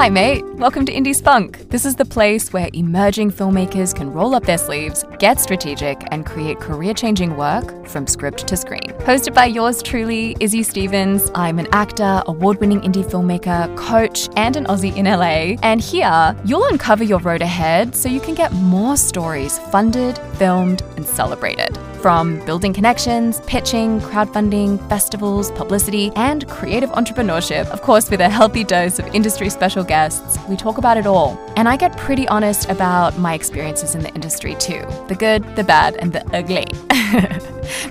[0.00, 0.42] Hi, mate.
[0.54, 1.68] Welcome to Indie Spunk.
[1.68, 6.24] This is the place where emerging filmmakers can roll up their sleeves, get strategic, and
[6.24, 8.94] create career changing work from script to screen.
[9.00, 11.30] Hosted by yours truly, Izzy Stevens.
[11.34, 15.60] I'm an actor, award winning indie filmmaker, coach, and an Aussie in LA.
[15.62, 20.80] And here, you'll uncover your road ahead so you can get more stories funded, filmed,
[20.96, 21.78] and celebrated.
[22.00, 28.64] From building connections, pitching, crowdfunding, festivals, publicity, and creative entrepreneurship, of course, with a healthy
[28.64, 31.38] dose of industry special guests, we talk about it all.
[31.56, 35.64] And I get pretty honest about my experiences in the industry too the good, the
[35.64, 36.66] bad, and the ugly.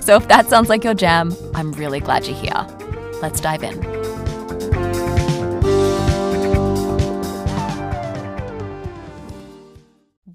[0.00, 2.66] so if that sounds like your jam, I'm really glad you're here.
[3.22, 3.89] Let's dive in.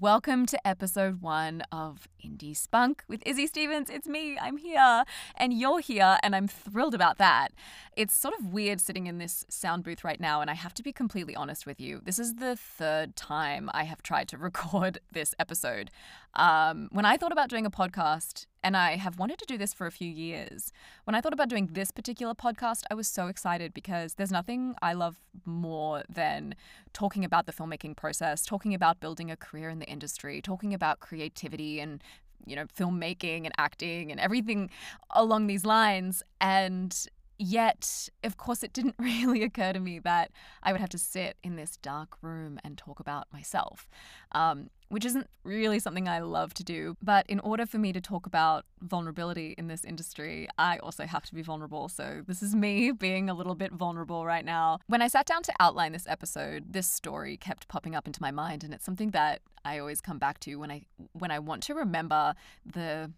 [0.00, 3.88] Welcome to episode one of Indie Spunk with Izzy Stevens.
[3.88, 5.04] It's me, I'm here,
[5.36, 7.52] and you're here, and I'm thrilled about that.
[7.96, 10.82] It's sort of weird sitting in this sound booth right now, and I have to
[10.82, 12.02] be completely honest with you.
[12.04, 15.90] This is the third time I have tried to record this episode.
[16.34, 19.72] Um, when I thought about doing a podcast, and I have wanted to do this
[19.72, 20.72] for a few years,
[21.04, 24.74] when I thought about doing this particular podcast, I was so excited because there's nothing
[24.82, 26.56] I love more than
[26.92, 30.98] talking about the filmmaking process, talking about building a career in the industry, talking about
[30.98, 32.02] creativity and
[32.44, 34.68] you know filmmaking and acting and everything
[35.12, 36.24] along these lines.
[36.40, 37.06] And
[37.38, 40.30] Yet, of course, it didn't really occur to me that
[40.62, 43.88] I would have to sit in this dark room and talk about myself,
[44.32, 46.96] um, which isn't really something I love to do.
[47.02, 51.24] But in order for me to talk about vulnerability in this industry, I also have
[51.26, 51.88] to be vulnerable.
[51.88, 54.78] So this is me being a little bit vulnerable right now.
[54.86, 58.30] When I sat down to outline this episode, this story kept popping up into my
[58.30, 61.64] mind, and it's something that I always come back to when I when I want
[61.64, 63.10] to remember the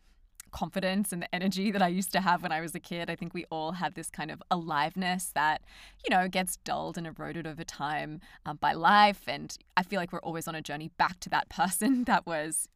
[0.51, 3.11] confidence and the energy that I used to have when I was a kid.
[3.11, 5.63] I think we all have this kind of aliveness that,
[6.05, 9.23] you know, gets dulled and eroded over time um, by life.
[9.27, 12.69] And I feel like we're always on a journey back to that person that was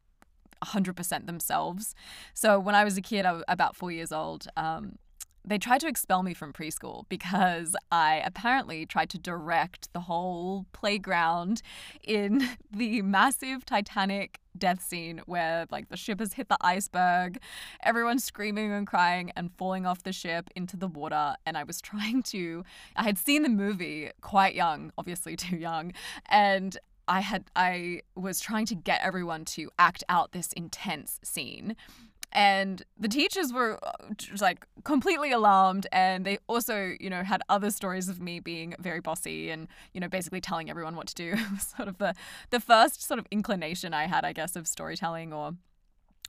[0.63, 1.95] 100% themselves.
[2.33, 4.47] So when I was a kid, I was about four years old.
[4.55, 4.97] Um,
[5.45, 10.65] they tried to expel me from preschool because I apparently tried to direct the whole
[10.71, 11.61] playground
[12.03, 17.39] in the massive Titanic death scene where like the ship has hit the iceberg,
[17.81, 21.81] everyone's screaming and crying and falling off the ship into the water and I was
[21.93, 22.63] trying to
[22.95, 25.93] I had seen the movie quite young, obviously too young,
[26.29, 26.77] and
[27.07, 31.75] I had I was trying to get everyone to act out this intense scene
[32.33, 37.41] and the teachers were uh, just like completely alarmed and they also you know had
[37.47, 41.15] other stories of me being very bossy and you know basically telling everyone what to
[41.15, 41.35] do.
[41.77, 42.13] Sort of the
[42.49, 45.53] the first sort of inclination i had i guess of storytelling or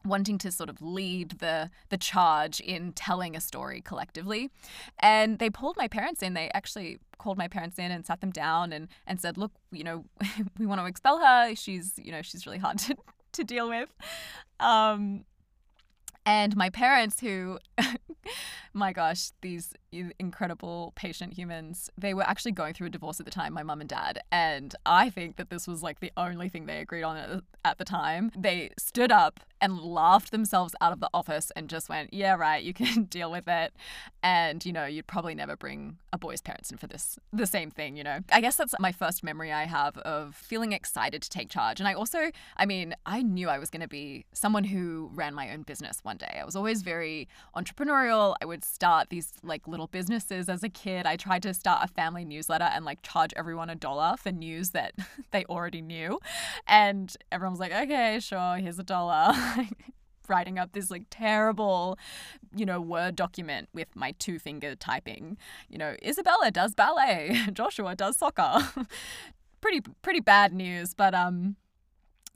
[0.04, 4.50] wanting to sort of lead the the charge in telling a story collectively.
[4.98, 6.34] And they pulled my parents in.
[6.34, 9.84] They actually called my parents in and sat them down and and said look you
[9.84, 10.04] know
[10.58, 11.54] we want to expel her.
[11.54, 12.96] She's you know she's really hard to
[13.32, 13.88] to deal with.
[14.60, 15.24] Um
[16.26, 17.58] and my parents, who,
[18.72, 19.74] my gosh, these
[20.18, 23.80] incredible patient humans, they were actually going through a divorce at the time, my mum
[23.80, 24.20] and dad.
[24.32, 27.84] And I think that this was like the only thing they agreed on at the
[27.84, 28.32] time.
[28.36, 32.62] They stood up and laughed themselves out of the office and just went, yeah, right,
[32.62, 33.72] you can deal with it.
[34.22, 37.70] And, you know, you'd probably never bring a boy's parents in for this, the same
[37.70, 38.20] thing, you know.
[38.30, 41.80] I guess that's my first memory I have of feeling excited to take charge.
[41.80, 45.34] And I also, I mean, I knew I was going to be someone who ran
[45.34, 46.38] my own business one day.
[46.40, 48.34] I was always very entrepreneurial.
[48.40, 51.06] I would start these like little businesses as a kid.
[51.06, 54.70] I tried to start a family newsletter and like charge everyone a dollar for news
[54.70, 54.94] that
[55.30, 56.20] they already knew.
[56.66, 59.32] And everyone was like, okay, sure, here's a dollar.
[60.28, 61.98] writing up this like terrible,
[62.54, 65.36] you know, Word document with my two finger typing.
[65.68, 68.58] You know, Isabella does ballet, Joshua does soccer.
[69.60, 71.56] pretty pretty bad news, but um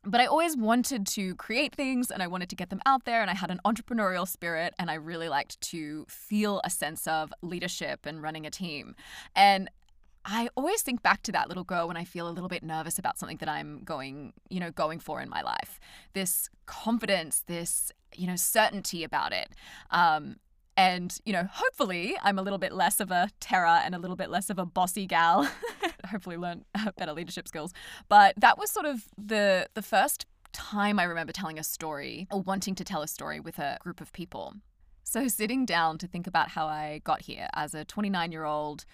[0.05, 3.21] but I always wanted to create things and I wanted to get them out there
[3.21, 7.33] and I had an entrepreneurial spirit and I really liked to feel a sense of
[7.43, 8.95] leadership and running a team.
[9.35, 9.69] And
[10.25, 12.99] I always think back to that little girl when I feel a little bit nervous
[12.99, 15.81] about something that I'm going, you know, going for in my life.
[16.13, 19.49] This confidence, this, you know, certainty about it.
[19.91, 20.37] Um,
[20.79, 24.15] and, you know, hopefully I'm a little bit less of a terror and a little
[24.15, 25.51] bit less of a bossy gal.
[26.09, 27.73] hopefully learn uh, better leadership skills.
[28.09, 32.41] But that was sort of the the first time I remember telling a story or
[32.41, 34.55] wanting to tell a story with a group of people.
[35.03, 38.85] So sitting down to think about how I got here as a 29 year old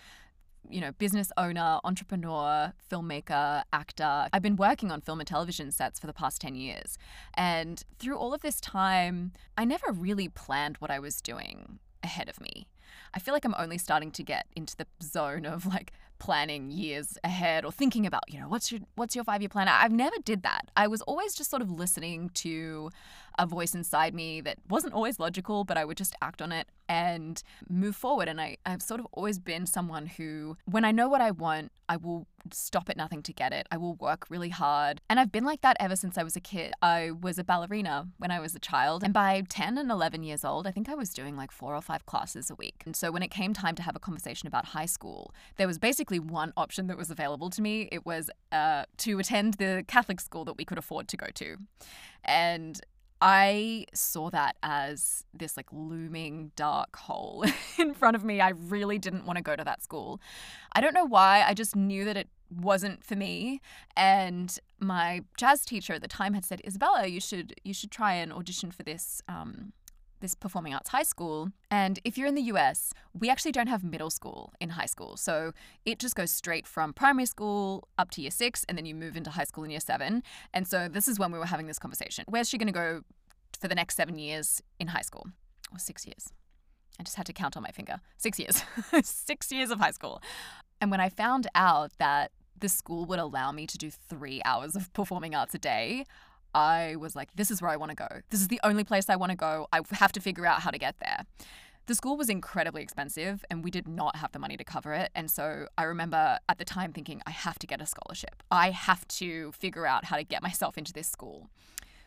[0.69, 4.29] you know, business owner, entrepreneur, filmmaker, actor.
[4.33, 6.99] I've been working on film and television sets for the past 10 years.
[7.35, 12.29] And through all of this time, I never really planned what I was doing ahead
[12.29, 12.67] of me.
[13.15, 17.19] I feel like I'm only starting to get into the zone of like planning years
[17.25, 19.69] ahead or thinking about, you know, what's your what's your 5-year plan.
[19.69, 20.71] I've never did that.
[20.77, 22.91] I was always just sort of listening to
[23.39, 26.69] a voice inside me that wasn't always logical, but I would just act on it
[26.89, 28.29] and move forward.
[28.29, 31.73] And I, I've sort of always been someone who, when I know what I want,
[31.89, 33.67] I will stop at nothing to get it.
[33.71, 35.01] I will work really hard.
[35.09, 36.73] And I've been like that ever since I was a kid.
[36.81, 39.03] I was a ballerina when I was a child.
[39.03, 41.83] And by 10 and 11 years old, I think I was doing like four or
[41.83, 42.55] five classes a
[42.85, 45.79] And so when it came time to have a conversation about high school, there was
[45.79, 47.89] basically one option that was available to me.
[47.91, 51.57] It was uh, to attend the Catholic school that we could afford to go to.
[52.25, 52.81] And
[53.21, 57.45] I saw that as this like looming dark hole
[57.79, 58.41] in front of me.
[58.41, 60.21] I really didn't want to go to that school.
[60.73, 61.43] I don't know why.
[61.47, 63.61] I just knew that it wasn't for me.
[63.97, 68.15] And my jazz teacher at the time had said, Isabella, you should you should try
[68.15, 69.73] and audition for this um,
[70.25, 71.51] this performing arts high school.
[71.71, 75.19] And if you're in the US, we actually don't have middle school in high school.
[75.19, 75.53] So
[75.85, 79.19] it just goes straight from primary school up to year six, and then you move
[79.19, 80.23] into high school in year seven.
[80.55, 82.25] And so this is when we were having this conversation.
[82.27, 83.03] Where's she going to go
[83.61, 85.27] for the next seven years in high school?
[85.73, 86.33] Or six years?
[86.99, 88.01] I just had to count on my finger.
[88.17, 88.63] Six years.
[89.03, 90.23] six years of high school.
[90.81, 94.75] And when I found out that the school would allow me to do three hours
[94.75, 96.07] of performing arts a day,
[96.55, 98.09] I was like, this is where I want to go.
[98.31, 99.67] This is the only place I want to go.
[99.73, 101.25] I have to figure out how to get there.
[101.87, 105.11] The school was incredibly expensive and we did not have the money to cover it.
[105.15, 108.43] And so I remember at the time thinking, I have to get a scholarship.
[108.51, 111.51] I have to figure out how to get myself into this school.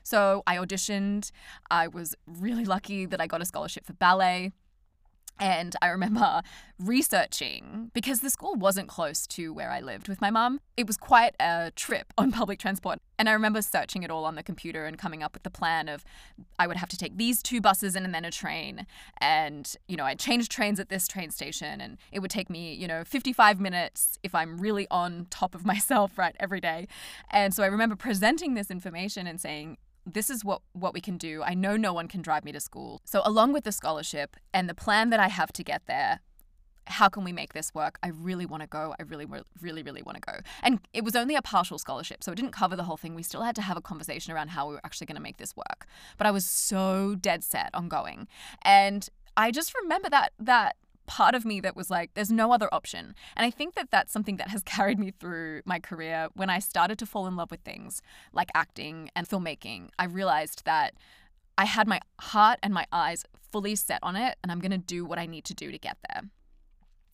[0.02, 1.32] So I auditioned.
[1.70, 4.52] I was really lucky that I got a scholarship for ballet.
[5.40, 6.42] And I remember
[6.80, 10.60] researching because the school wasn't close to where I lived with my mum.
[10.76, 13.00] It was quite a trip on public transport.
[13.20, 15.90] And I remember searching it all on the computer and coming up with the plan
[15.90, 16.04] of
[16.60, 18.86] I would have to take these two buses and then a train.
[19.20, 22.74] And, you know, I'd change trains at this train station and it would take me,
[22.74, 26.88] you know, 55 minutes if I'm really on top of myself, right, every day.
[27.32, 29.78] And so I remember presenting this information and saying,
[30.14, 31.44] this is what what we can do.
[31.44, 33.02] I know no one can drive me to school.
[33.06, 36.22] So along with the scholarship and the plan that I have to get there,
[36.86, 38.00] how can we make this work?
[38.02, 38.96] I really want to go.
[39.00, 39.26] I really,
[39.62, 40.40] really, really want to go.
[40.64, 43.14] And it was only a partial scholarship, so it didn't cover the whole thing.
[43.14, 45.38] We still had to have a conversation around how we were actually going to make
[45.38, 45.86] this work.
[46.18, 48.28] But I was so dead set on going.
[48.62, 50.78] And I just remember that that
[51.08, 53.16] part of me that was like, there's no other option.
[53.36, 56.28] And I think that that's something that has carried me through my career.
[56.36, 58.02] When I started to fall in love with things
[58.34, 60.94] like acting and filmmaking, I realized that
[61.58, 64.78] I had my heart and my eyes fully set on it, and I'm going to
[64.78, 66.24] do what I need to do to get there.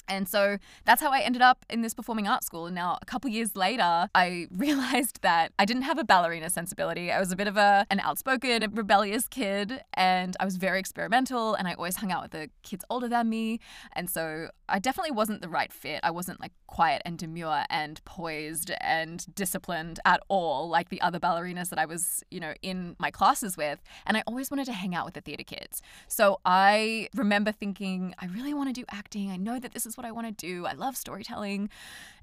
[0.07, 2.65] And so that's how I ended up in this performing arts school.
[2.65, 7.11] And now, a couple years later, I realized that I didn't have a ballerina sensibility.
[7.11, 11.55] I was a bit of a an outspoken, rebellious kid, and I was very experimental.
[11.55, 13.59] And I always hung out with the kids older than me.
[13.94, 16.00] And so I definitely wasn't the right fit.
[16.03, 21.19] I wasn't like quiet and demure and poised and disciplined at all, like the other
[21.19, 23.81] ballerinas that I was, you know, in my classes with.
[24.05, 25.81] And I always wanted to hang out with the theater kids.
[26.07, 29.29] So I remember thinking, I really want to do acting.
[29.29, 30.66] I know that this is is what I want to do.
[30.66, 31.69] I love storytelling.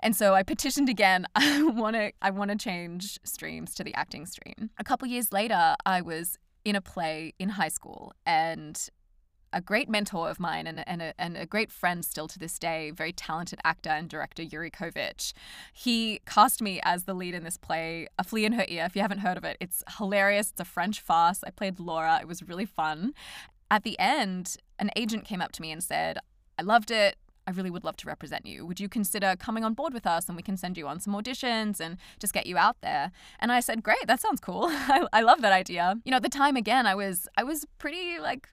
[0.00, 1.26] And so I petitioned again.
[1.34, 4.70] I want to I want to change streams to the acting stream.
[4.78, 8.88] A couple years later, I was in a play in high school and
[9.52, 12.56] a great mentor of mine and, and, a, and a great friend still to this
[12.56, 15.32] day, very talented actor and director, Yuri Kovich.
[15.72, 18.84] He cast me as the lead in this play, A Flea in Her Ear.
[18.84, 20.50] If you haven't heard of it, it's hilarious.
[20.50, 21.42] It's a French farce.
[21.44, 22.20] I played Laura.
[22.20, 23.12] It was really fun.
[23.72, 26.18] At the end, an agent came up to me and said,
[26.56, 27.16] I loved it.
[27.50, 28.64] I really would love to represent you.
[28.64, 31.12] Would you consider coming on board with us and we can send you on some
[31.14, 33.10] auditions and just get you out there?
[33.40, 34.66] And I said, great, that sounds cool.
[34.70, 35.96] I, I love that idea.
[36.04, 38.48] You know, at the time, again, I was I was pretty like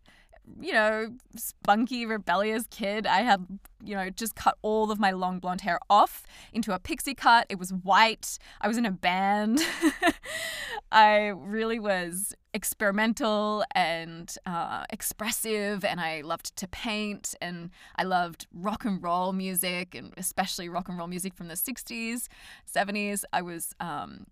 [0.62, 3.06] you know, spunky, rebellious kid.
[3.06, 3.46] I had,
[3.84, 6.24] you know, just cut all of my long blonde hair off
[6.54, 7.46] into a pixie cut.
[7.50, 8.38] It was white.
[8.62, 9.60] I was in a band.
[10.92, 18.48] I really was experimental and uh, expressive, and I loved to paint, and I loved
[18.54, 22.28] rock and roll music, and especially rock and roll music from the 60s,
[22.74, 23.24] 70s.
[23.34, 24.28] I was um,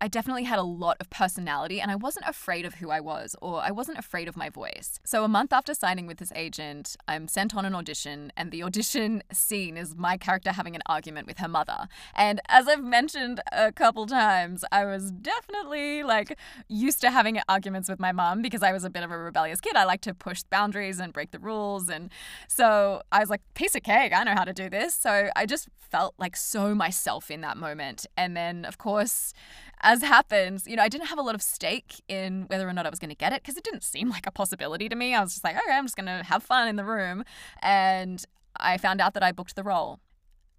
[0.00, 3.34] I definitely had a lot of personality and I wasn't afraid of who I was
[3.42, 5.00] or I wasn't afraid of my voice.
[5.04, 8.62] So, a month after signing with this agent, I'm sent on an audition, and the
[8.68, 11.88] audition scene is my character having an argument with her mother.
[12.14, 16.38] And as I've mentioned a couple times, I was definitely like
[16.68, 19.60] used to having arguments with my mom because I was a bit of a rebellious
[19.60, 19.76] kid.
[19.76, 21.88] I like to push boundaries and break the rules.
[21.88, 22.10] And
[22.46, 24.94] so I was like, piece of cake, I know how to do this.
[24.94, 28.06] So I just felt like so myself in that moment.
[28.16, 29.32] And then, of course,
[29.80, 32.86] as happens, you know, I didn't have a lot of stake in whether or not
[32.86, 35.14] I was going to get it because it didn't seem like a possibility to me.
[35.14, 37.24] I was just like, okay, I'm just going to have fun in the room.
[37.62, 38.24] And
[38.56, 40.00] I found out that I booked the role.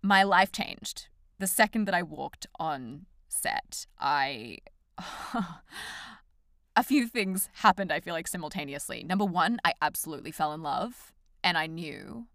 [0.02, 1.08] my life changed.
[1.40, 4.60] The second that I walked on set, I.
[6.76, 9.04] a few things happened, I feel like, simultaneously.
[9.04, 11.12] Number one, I absolutely fell in love,
[11.44, 12.28] and I knew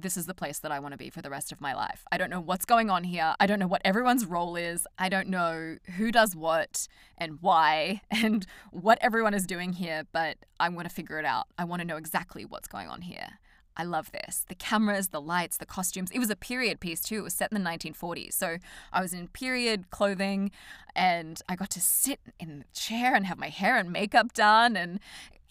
[0.00, 2.04] this is the place that I want to be for the rest of my life.
[2.10, 3.34] I don't know what's going on here.
[3.38, 4.86] I don't know what everyone's role is.
[4.98, 6.88] I don't know who does what
[7.18, 11.46] and why and what everyone is doing here, but I want to figure it out.
[11.58, 13.38] I want to know exactly what's going on here.
[13.76, 14.44] I love this.
[14.48, 16.10] The cameras, the lights, the costumes.
[16.10, 17.18] It was a period piece too.
[17.18, 18.34] It was set in the 1940s.
[18.34, 18.58] So
[18.92, 20.50] I was in period clothing
[20.94, 24.76] and I got to sit in the chair and have my hair and makeup done
[24.76, 25.00] and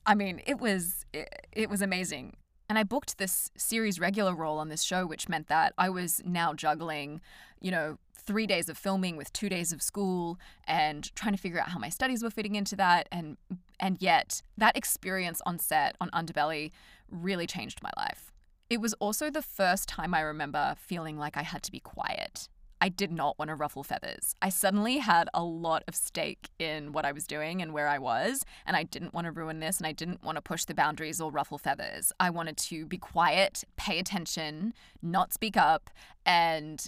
[0.06, 2.36] I mean, it was it, it was amazing.
[2.69, 6.21] And I booked this series regular role on this show, which meant that I was
[6.23, 7.19] now juggling,
[7.59, 11.59] you know, three days of filming with two days of school and trying to figure
[11.59, 13.09] out how my studies were fitting into that.
[13.11, 13.38] And
[13.79, 16.71] and yet that experience on set on Underbelly
[17.09, 18.31] really changed my life.
[18.69, 22.49] It was also the first time I remember feeling like I had to be quiet
[22.81, 24.36] I did not want to ruffle feathers.
[24.41, 27.98] I suddenly had a lot of stake in what I was doing and where I
[27.98, 30.74] was, and I didn't want to ruin this and I didn't want to push the
[30.74, 32.13] boundaries or ruffle feathers.
[32.19, 35.89] I wanted to be quiet, pay attention, not speak up,
[36.29, 36.88] and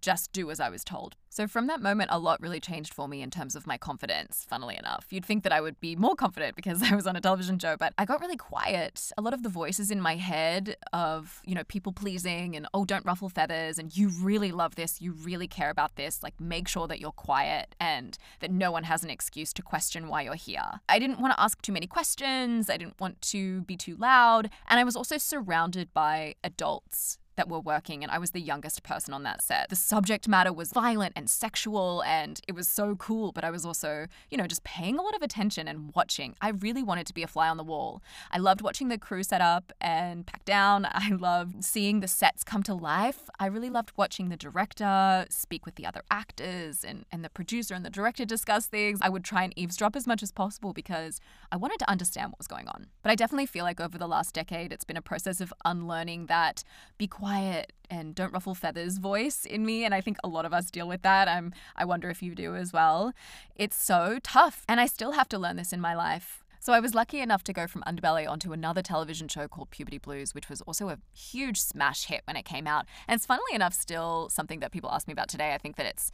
[0.00, 1.14] just do as I was told.
[1.28, 4.46] So from that moment, a lot really changed for me in terms of my confidence,
[4.48, 5.08] funnily enough.
[5.10, 7.76] You'd think that I would be more confident because I was on a television show,
[7.76, 9.12] but I got really quiet.
[9.18, 12.86] A lot of the voices in my head of, you know, people pleasing and, oh,
[12.86, 16.66] don't ruffle feathers and you really love this, you really care about this, like make
[16.66, 20.34] sure that you're quiet and that no one has an excuse to question why you're
[20.34, 20.80] here.
[20.88, 24.48] I didn't want to ask too many questions, I didn't want to be too loud,
[24.66, 28.82] and I was also surrounded by adults that were working, and I was the youngest
[28.82, 29.70] person on that set.
[29.70, 33.64] The subject matter was violent and sexual, and it was so cool, but I was
[33.64, 36.34] also, you know, just paying a lot of attention and watching.
[36.42, 38.02] I really wanted to be a fly on the wall.
[38.30, 40.84] I loved watching the crew set up and pack down.
[40.92, 43.30] I loved seeing the sets come to life.
[43.38, 47.74] I really loved watching the director speak with the other actors and, and the producer
[47.74, 48.98] and the director discuss things.
[49.00, 51.20] I would try and eavesdrop as much as possible because
[51.52, 52.88] I wanted to understand what was going on.
[53.02, 56.26] But I definitely feel like over the last decade, it's been a process of unlearning
[56.26, 56.64] that
[56.98, 60.46] be quiet quiet and don't ruffle feathers voice in me and I think a lot
[60.46, 61.28] of us deal with that.
[61.28, 63.12] I'm I wonder if you do as well.
[63.54, 66.42] It's so tough and I still have to learn this in my life.
[66.58, 69.98] So I was lucky enough to go from Underbelly onto another television show called Puberty
[69.98, 72.86] Blues, which was also a huge smash hit when it came out.
[73.06, 75.52] And it's funnily enough still something that people ask me about today.
[75.52, 76.10] I think that it's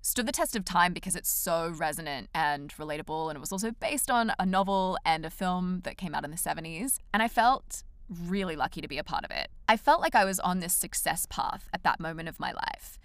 [0.00, 3.70] stood the test of time because it's so resonant and relatable and it was also
[3.70, 6.98] based on a novel and a film that came out in the 70s.
[7.12, 9.48] And I felt really lucky to be a part of it.
[9.68, 12.98] I felt like I was on this success path at that moment of my life.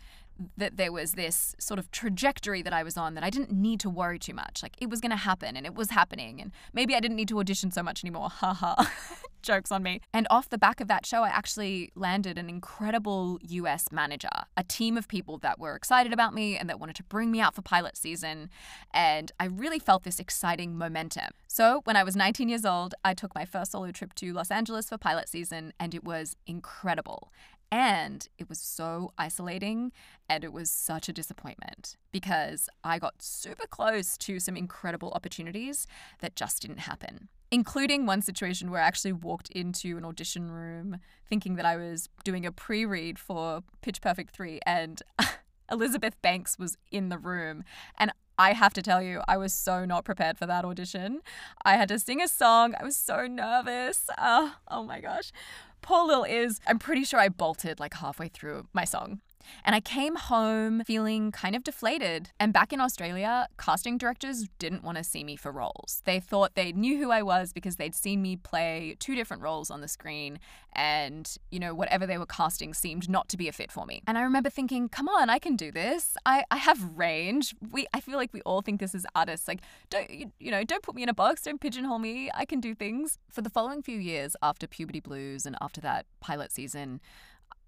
[0.58, 3.80] That there was this sort of trajectory that I was on that I didn't need
[3.82, 4.64] to worry too much.
[4.64, 6.42] Like it was going to happen and it was happening.
[6.42, 8.30] And maybe I didn't need to audition so much anymore.
[8.30, 8.84] Haha.
[9.42, 10.02] Jokes on me.
[10.14, 14.64] And off the back of that show, I actually landed an incredible US manager, a
[14.64, 17.56] team of people that were excited about me and that wanted to bring me out
[17.56, 18.50] for pilot season.
[18.94, 21.30] And I really felt this exciting momentum.
[21.48, 24.52] So, when I was 19 years old, I took my first solo trip to Los
[24.52, 27.32] Angeles for pilot season, and it was incredible.
[27.72, 29.92] And it was so isolating
[30.28, 35.86] and it was such a disappointment because I got super close to some incredible opportunities
[36.20, 37.30] that just didn't happen.
[37.52, 40.98] Including one situation where I actually walked into an audition room
[41.28, 45.02] thinking that I was doing a pre read for Pitch Perfect 3 and
[45.72, 47.64] Elizabeth Banks was in the room.
[47.98, 51.20] And I have to tell you, I was so not prepared for that audition.
[51.66, 52.74] I had to sing a song.
[52.80, 54.10] I was so nervous.
[54.18, 55.34] Uh, oh my gosh.
[55.82, 56.60] Poor Lil is.
[56.68, 59.22] I'm pretty sure I bolted like halfway through my song.
[59.64, 62.30] And I came home feeling kind of deflated.
[62.40, 66.02] And back in Australia, casting directors didn't want to see me for roles.
[66.06, 69.70] They thought they knew who I was because they'd seen me play two different roles
[69.70, 70.40] on the screen.
[70.74, 74.02] And, you know, whatever they were casting seemed not to be a fit for me.
[74.08, 76.16] And I remember thinking, come on, I can do this.
[76.26, 77.56] I, I have range.
[77.72, 79.48] We I feel like we all think this as artists.
[79.48, 82.30] Like, don't you, you know, don't put me in a box, don't pigeonhole me.
[82.34, 83.18] I can do things.
[83.30, 87.02] For the following few years after Puberty Blues and after that pilot season,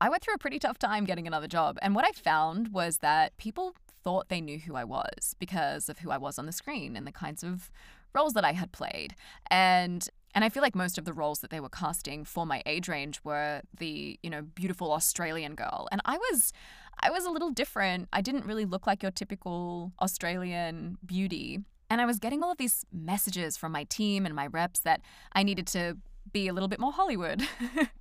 [0.01, 1.77] I went through a pretty tough time getting another job.
[1.81, 5.99] And what I found was that people thought they knew who I was because of
[5.99, 7.69] who I was on the screen and the kinds of
[8.15, 9.15] roles that I had played.
[9.51, 12.63] And and I feel like most of the roles that they were casting for my
[12.65, 15.87] age range were the, you know, beautiful Australian girl.
[15.91, 16.51] And I was
[16.99, 18.09] I was a little different.
[18.11, 21.59] I didn't really look like your typical Australian beauty.
[21.91, 25.01] And I was getting all of these messages from my team and my reps that
[25.33, 25.97] I needed to
[26.31, 27.47] be a little bit more Hollywood,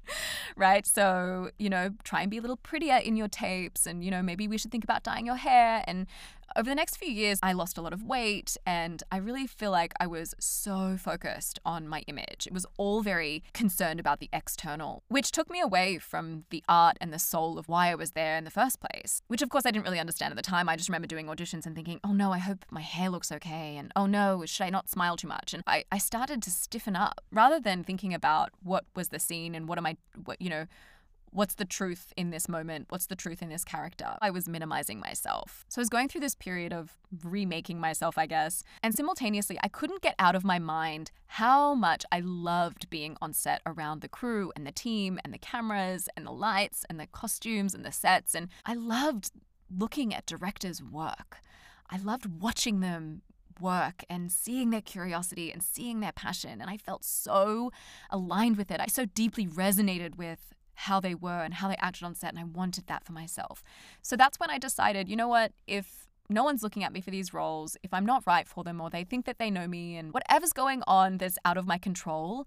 [0.57, 0.87] right?
[0.87, 4.23] So, you know, try and be a little prettier in your tapes and, you know,
[4.23, 5.85] maybe we should think about dyeing your hair.
[5.87, 6.07] And
[6.57, 9.71] over the next few years, I lost a lot of weight and I really feel
[9.71, 12.47] like I was so focused on my image.
[12.47, 16.97] It was all very concerned about the external, which took me away from the art
[17.01, 19.67] and the soul of why I was there in the first place, which of course
[19.67, 20.69] I didn't really understand at the time.
[20.69, 23.77] I just remember doing auditions and thinking, oh no, I hope my hair looks okay.
[23.77, 25.55] And oh no, should I not smile too much?
[25.55, 29.55] And I, I started to stiffen up rather than thinking about what was the scene
[29.55, 30.67] and what am I, what, you know,
[31.33, 32.87] what's the truth in this moment?
[32.89, 34.17] What's the truth in this character?
[34.21, 35.65] I was minimizing myself.
[35.69, 38.63] So I was going through this period of remaking myself, I guess.
[38.83, 43.33] And simultaneously, I couldn't get out of my mind how much I loved being on
[43.33, 47.07] set around the crew and the team and the cameras and the lights and the
[47.07, 48.35] costumes and the sets.
[48.35, 49.31] And I loved
[49.75, 51.39] looking at directors' work.
[51.89, 53.23] I loved watching them
[53.61, 56.61] work and seeing their curiosity and seeing their passion.
[56.61, 57.71] And I felt so
[58.11, 58.81] aligned with it.
[58.81, 62.39] I so deeply resonated with how they were and how they acted on set, and
[62.39, 63.63] I wanted that for myself.
[64.03, 67.11] So that's when I decided, you know what, if no one's looking at me for
[67.11, 69.97] these roles, if I'm not right for them or they think that they know me
[69.97, 72.47] and whatever's going on that's out of my control,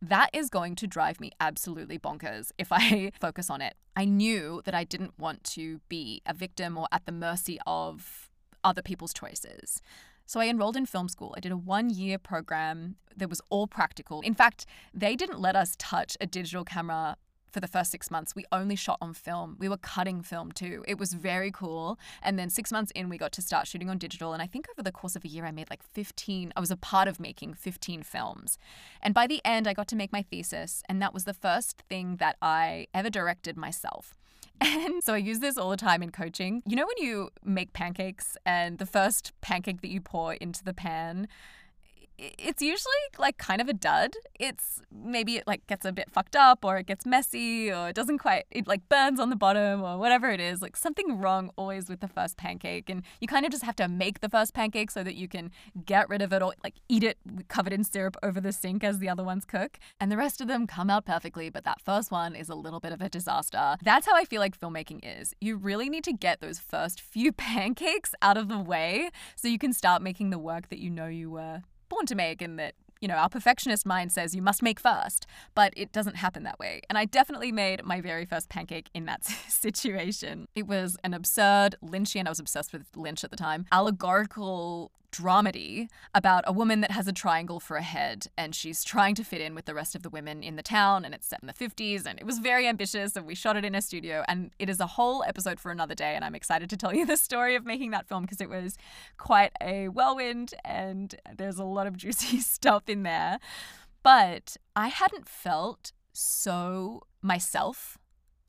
[0.00, 3.74] that is going to drive me absolutely bonkers if I focus on it.
[3.94, 8.30] I knew that I didn't want to be a victim or at the mercy of
[8.62, 9.82] other people's choices.
[10.24, 11.34] So I enrolled in film school.
[11.36, 14.20] I did a one year program that was all practical.
[14.22, 17.16] In fact, they didn't let us touch a digital camera
[17.50, 19.56] for the first six months, we only shot on film.
[19.58, 20.84] We were cutting film too.
[20.86, 21.98] It was very cool.
[22.22, 24.32] And then six months in, we got to start shooting on digital.
[24.32, 26.70] And I think over the course of a year, I made like 15, I was
[26.70, 28.58] a part of making 15 films.
[29.02, 30.82] And by the end, I got to make my thesis.
[30.88, 34.14] And that was the first thing that I ever directed myself.
[34.60, 36.62] And so I use this all the time in coaching.
[36.66, 40.72] You know, when you make pancakes and the first pancake that you pour into the
[40.72, 41.28] pan,
[42.18, 44.12] it's usually like kind of a dud.
[44.38, 47.96] It's maybe it like gets a bit fucked up or it gets messy or it
[47.96, 50.62] doesn't quite it like burns on the bottom or whatever it is.
[50.62, 53.88] Like something wrong always with the first pancake and you kind of just have to
[53.88, 55.50] make the first pancake so that you can
[55.84, 57.18] get rid of it or like eat it
[57.48, 59.78] covered in syrup over the sink as the other ones cook.
[60.00, 62.80] And the rest of them come out perfectly, but that first one is a little
[62.80, 63.76] bit of a disaster.
[63.82, 65.34] That's how I feel like filmmaking is.
[65.40, 69.58] You really need to get those first few pancakes out of the way so you
[69.58, 72.74] can start making the work that you know you were born to make and that
[73.00, 76.58] you know, our perfectionist mind says you must make first, but it doesn't happen that
[76.58, 76.80] way.
[76.88, 80.48] And I definitely made my very first pancake in that situation.
[80.54, 85.88] It was an absurd Lynchian, I was obsessed with Lynch at the time, allegorical dramedy
[86.14, 89.40] about a woman that has a triangle for a head and she's trying to fit
[89.40, 91.52] in with the rest of the women in the town and it's set in the
[91.52, 94.68] 50s and it was very ambitious and we shot it in a studio and it
[94.68, 97.54] is a whole episode for another day and I'm excited to tell you the story
[97.54, 98.76] of making that film because it was
[99.16, 103.38] quite a whirlwind and there's a lot of juicy stuff in there.
[104.02, 107.98] But I hadn't felt so myself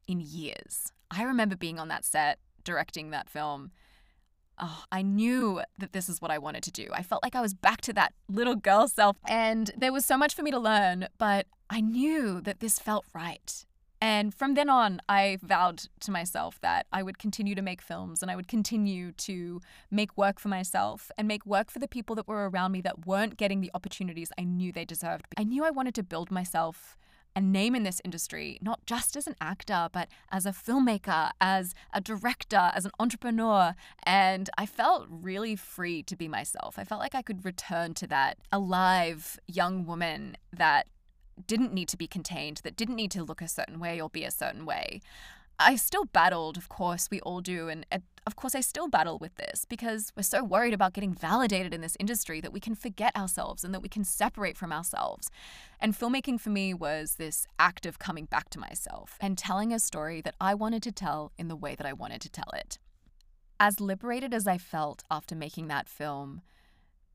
[0.07, 0.91] in years.
[1.09, 3.71] I remember being on that set directing that film
[4.59, 6.87] oh, I knew that this is what I wanted to do.
[6.93, 10.17] I felt like I was back to that little girl self, and there was so
[10.17, 13.65] much for me to learn, but I knew that this felt right.
[13.99, 18.21] And from then on, I vowed to myself that I would continue to make films
[18.21, 22.15] and I would continue to make work for myself and make work for the people
[22.15, 25.25] that were around me that weren't getting the opportunities I knew they deserved.
[25.35, 26.95] I knew I wanted to build myself
[27.35, 31.75] a name in this industry, not just as an actor, but as a filmmaker, as
[31.93, 33.75] a director, as an entrepreneur.
[34.03, 36.79] And I felt really free to be myself.
[36.79, 40.87] I felt like I could return to that alive young woman that
[41.45, 44.23] didn't need to be contained, that didn't need to look a certain way or be
[44.23, 45.01] a certain way.
[45.59, 47.67] I still battled, of course, we all do.
[47.67, 47.85] And
[48.27, 51.79] of course, I still battle with this because we're so worried about getting validated in
[51.79, 55.31] this industry that we can forget ourselves and that we can separate from ourselves.
[55.79, 59.79] And filmmaking for me was this act of coming back to myself and telling a
[59.79, 62.77] story that I wanted to tell in the way that I wanted to tell it.
[63.61, 66.41] As liberated as I felt after making that film,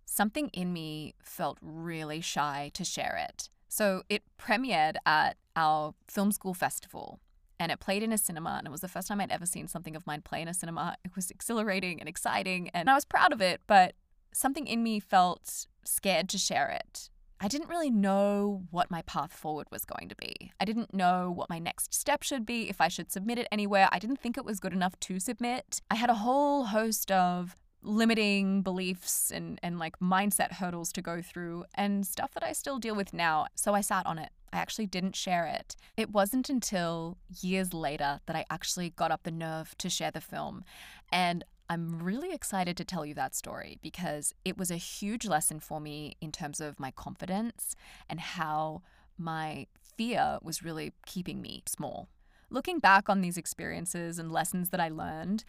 [0.06, 3.50] something in me felt really shy to share it.
[3.68, 7.20] So it premiered at our film school festival
[7.62, 9.68] and it played in a cinema and it was the first time I'd ever seen
[9.68, 10.96] something of mine play in a cinema.
[11.04, 13.94] It was exhilarating and exciting and I was proud of it, but
[14.34, 17.08] something in me felt scared to share it.
[17.40, 20.52] I didn't really know what my path forward was going to be.
[20.60, 23.88] I didn't know what my next step should be, if I should submit it anywhere.
[23.92, 25.80] I didn't think it was good enough to submit.
[25.90, 31.20] I had a whole host of limiting beliefs and, and like mindset hurdles to go
[31.20, 33.46] through and stuff that I still deal with now.
[33.56, 34.30] So I sat on it.
[34.52, 35.76] I actually didn't share it.
[35.96, 40.20] It wasn't until years later that I actually got up the nerve to share the
[40.20, 40.64] film.
[41.10, 45.58] And I'm really excited to tell you that story because it was a huge lesson
[45.58, 47.74] for me in terms of my confidence
[48.10, 48.82] and how
[49.16, 52.08] my fear was really keeping me small.
[52.50, 55.44] Looking back on these experiences and lessons that I learned,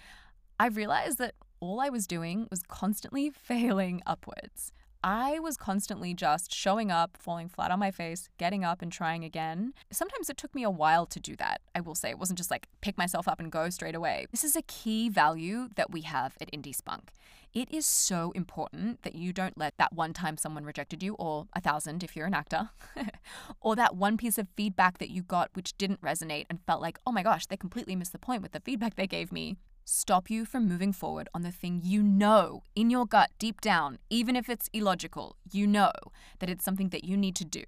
[0.58, 4.72] I realized that all I was doing was constantly failing upwards.
[5.04, 9.26] I was constantly just showing up, falling flat on my face, getting up and trying
[9.26, 9.74] again.
[9.92, 12.10] Sometimes it took me a while to do that, I will say.
[12.10, 14.28] It wasn't just like pick myself up and go straight away.
[14.32, 17.12] This is a key value that we have at Indie Spunk.
[17.54, 21.48] It is so important that you don't let that one time someone rejected you, or
[21.54, 22.70] a thousand if you're an actor,
[23.62, 26.98] or that one piece of feedback that you got which didn't resonate and felt like,
[27.06, 30.30] oh my gosh, they completely missed the point with the feedback they gave me stop
[30.30, 34.36] you from moving forward on the thing you know in your gut, deep down, even
[34.36, 35.92] if it's illogical, you know
[36.40, 37.64] that it's something that you need to do.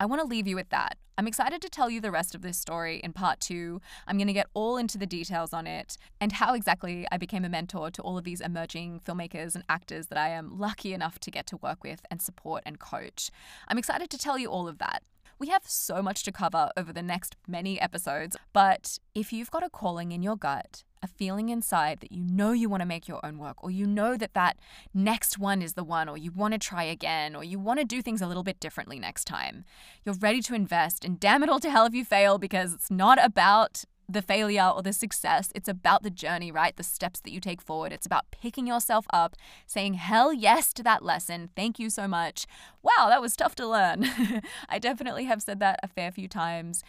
[0.00, 0.98] I want to leave you with that.
[1.16, 3.80] I'm excited to tell you the rest of this story in part two.
[4.06, 7.44] I'm going to get all into the details on it and how exactly I became
[7.44, 11.18] a mentor to all of these emerging filmmakers and actors that I am lucky enough
[11.20, 13.30] to get to work with and support and coach.
[13.68, 15.02] I'm excited to tell you all of that.
[15.38, 19.62] We have so much to cover over the next many episodes, but if you've got
[19.62, 23.08] a calling in your gut, a feeling inside that you know you want to make
[23.08, 24.58] your own work, or you know that that
[24.94, 27.84] next one is the one, or you want to try again, or you want to
[27.84, 29.64] do things a little bit differently next time.
[30.04, 32.90] You're ready to invest, and damn it all to hell if you fail because it's
[32.90, 35.50] not about the failure or the success.
[35.54, 36.76] It's about the journey, right?
[36.76, 37.92] The steps that you take forward.
[37.92, 39.36] It's about picking yourself up,
[39.66, 41.50] saying hell yes to that lesson.
[41.56, 42.46] Thank you so much.
[42.82, 44.06] Wow, that was tough to learn.
[44.68, 46.82] I definitely have said that a fair few times.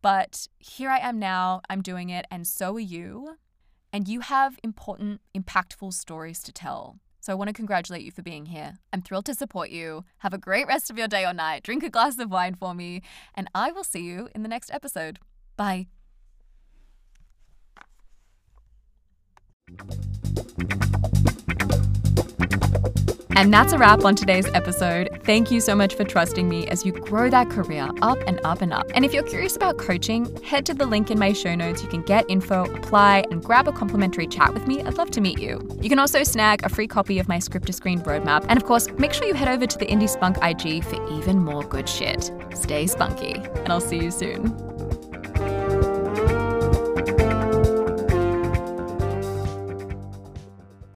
[0.00, 1.60] But here I am now.
[1.68, 3.36] I'm doing it, and so are you
[3.92, 6.98] and you have important, impactful stories to tell.
[7.20, 8.74] So I want to congratulate you for being here.
[8.92, 10.04] I'm thrilled to support you.
[10.18, 11.62] Have a great rest of your day or night.
[11.62, 13.02] Drink a glass of wine for me,
[13.34, 15.18] and I will see you in the next episode.
[15.56, 15.88] Bye.
[23.38, 25.20] And that's a wrap on today's episode.
[25.22, 28.62] Thank you so much for trusting me as you grow that career up and up
[28.62, 28.90] and up.
[28.94, 31.80] And if you're curious about coaching, head to the link in my show notes.
[31.80, 34.82] You can get info, apply, and grab a complimentary chat with me.
[34.82, 35.60] I'd love to meet you.
[35.80, 38.44] You can also snag a free copy of my script to screen roadmap.
[38.48, 41.38] And of course, make sure you head over to the Indie Spunk IG for even
[41.38, 42.32] more good shit.
[42.54, 44.77] Stay spunky, and I'll see you soon.